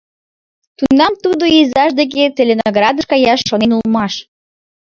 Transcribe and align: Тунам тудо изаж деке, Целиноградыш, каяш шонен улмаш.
Тунам 0.77 1.13
тудо 1.23 1.43
изаж 1.59 1.91
деке, 1.99 2.23
Целиноградыш, 2.35 3.05
каяш 3.11 3.39
шонен 3.49 3.71
улмаш. 3.77 4.13